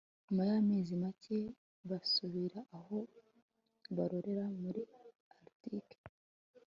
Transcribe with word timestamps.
nyuma 0.25 0.43
y'amezi 0.49 0.93
make 1.03 1.37
basubira 1.89 2.59
aho 2.77 2.97
bororera 3.95 4.45
muri 4.61 4.81
arctique 5.35 5.97